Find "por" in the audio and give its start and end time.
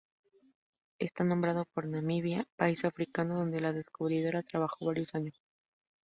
1.75-1.85